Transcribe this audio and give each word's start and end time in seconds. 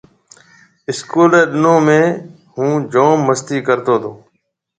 اسڪول 0.89 1.29
ريَ 1.35 1.41
ڏنون 1.51 1.79
۾ 1.89 1.99
هُون 2.55 2.71
جوم 2.93 3.17
مستِي 3.27 3.57
ڪرتو 3.67 3.95
تو۔ 4.03 4.11